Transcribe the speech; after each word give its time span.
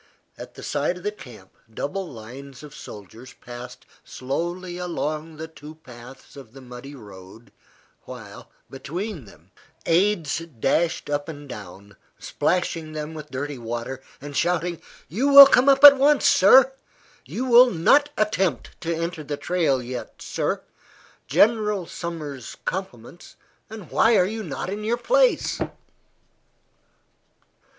At 0.35 0.55
the 0.55 0.63
side 0.63 0.97
of 0.97 1.03
the 1.03 1.11
camp, 1.11 1.51
double 1.71 2.11
lines 2.11 2.63
of 2.63 2.73
soldiers 2.73 3.33
passed 3.33 3.85
slowly 4.03 4.79
along 4.79 5.37
the 5.37 5.47
two 5.47 5.75
paths 5.75 6.35
of 6.35 6.53
the 6.53 6.59
muddy 6.61 6.95
road, 6.95 7.51
while, 8.05 8.49
between 8.67 9.25
them, 9.25 9.51
aides 9.85 10.39
dashed 10.39 11.07
up 11.07 11.29
and 11.29 11.47
down, 11.47 11.97
splashing 12.17 12.93
them 12.93 13.13
with 13.13 13.29
dirty 13.29 13.59
water, 13.59 14.01
and 14.19 14.35
shouting, 14.35 14.81
"You 15.07 15.27
will 15.27 15.45
come 15.45 15.69
up 15.69 15.83
at 15.83 15.97
once, 15.97 16.25
sir." 16.27 16.73
"You 17.23 17.45
will 17.45 17.69
not 17.69 18.09
attempt 18.17 18.81
to 18.81 18.95
enter 18.95 19.23
the 19.23 19.37
trail 19.37 19.83
yet, 19.83 20.19
sir." 20.19 20.63
"General 21.27 21.85
Sumner's 21.85 22.57
compliments, 22.65 23.35
and 23.69 23.91
why 23.91 24.17
are 24.17 24.25
you 24.25 24.41
not 24.41 24.67
in 24.71 24.83
your 24.83 24.97
place?" 24.97 25.61